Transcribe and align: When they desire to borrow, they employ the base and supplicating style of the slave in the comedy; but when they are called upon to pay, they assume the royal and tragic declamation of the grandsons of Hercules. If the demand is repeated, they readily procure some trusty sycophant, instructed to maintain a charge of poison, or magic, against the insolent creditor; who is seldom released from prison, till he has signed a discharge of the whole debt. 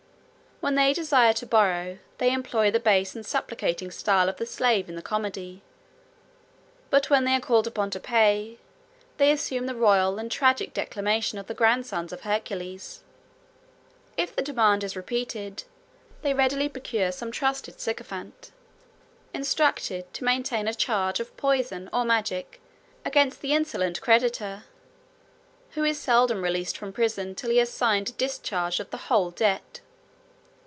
When 0.63 0.75
they 0.75 0.93
desire 0.93 1.33
to 1.33 1.47
borrow, 1.47 1.97
they 2.19 2.31
employ 2.31 2.69
the 2.69 2.79
base 2.79 3.15
and 3.15 3.25
supplicating 3.25 3.89
style 3.89 4.29
of 4.29 4.37
the 4.37 4.45
slave 4.45 4.89
in 4.89 4.95
the 4.95 5.01
comedy; 5.01 5.63
but 6.91 7.09
when 7.09 7.23
they 7.23 7.33
are 7.33 7.39
called 7.39 7.65
upon 7.65 7.89
to 7.89 7.99
pay, 7.99 8.59
they 9.17 9.31
assume 9.31 9.65
the 9.65 9.73
royal 9.73 10.19
and 10.19 10.31
tragic 10.31 10.71
declamation 10.71 11.39
of 11.39 11.47
the 11.47 11.55
grandsons 11.55 12.13
of 12.13 12.21
Hercules. 12.21 13.03
If 14.17 14.35
the 14.35 14.43
demand 14.43 14.83
is 14.83 14.95
repeated, 14.95 15.63
they 16.21 16.31
readily 16.35 16.69
procure 16.69 17.11
some 17.11 17.31
trusty 17.31 17.73
sycophant, 17.75 18.51
instructed 19.33 20.13
to 20.13 20.23
maintain 20.23 20.67
a 20.67 20.75
charge 20.75 21.19
of 21.19 21.35
poison, 21.37 21.89
or 21.91 22.05
magic, 22.05 22.61
against 23.03 23.41
the 23.41 23.53
insolent 23.53 23.99
creditor; 23.99 24.65
who 25.71 25.83
is 25.83 25.97
seldom 25.99 26.43
released 26.43 26.77
from 26.77 26.93
prison, 26.93 27.33
till 27.33 27.49
he 27.49 27.57
has 27.57 27.71
signed 27.71 28.09
a 28.09 28.13
discharge 28.13 28.79
of 28.79 28.91
the 28.91 28.97
whole 29.07 29.31
debt. 29.31 29.79